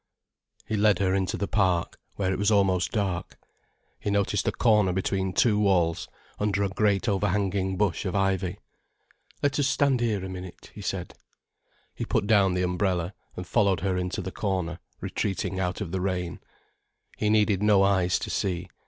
He 0.65 0.77
led 0.77 0.97
her 0.97 1.13
into 1.13 1.37
the 1.37 1.47
Park, 1.47 1.99
where 2.15 2.31
it 2.33 2.39
was 2.39 2.49
almost 2.49 2.91
dark. 2.91 3.37
He 3.99 4.09
noticed 4.09 4.47
a 4.47 4.51
corner 4.51 4.93
between 4.93 5.31
two 5.31 5.59
walls, 5.59 6.07
under 6.39 6.63
a 6.63 6.69
great 6.69 7.07
overhanging 7.07 7.77
bush 7.77 8.03
of 8.05 8.15
ivy. 8.15 8.57
"Let 9.43 9.59
us 9.59 9.67
stand 9.67 9.99
here 9.99 10.25
a 10.25 10.27
minute," 10.27 10.71
he 10.73 10.81
said. 10.81 11.13
He 11.93 12.03
put 12.03 12.25
down 12.25 12.55
the 12.55 12.63
umbrella, 12.63 13.13
and 13.37 13.45
followed 13.45 13.81
her 13.81 13.95
into 13.95 14.23
the 14.23 14.31
corner, 14.31 14.79
retreating 15.01 15.59
out 15.59 15.81
of 15.81 15.91
the 15.91 16.01
rain. 16.01 16.39
He 17.19 17.29
needed 17.29 17.61
no 17.61 17.83
eyes 17.83 18.17
to 18.19 18.31
see. 18.31 18.69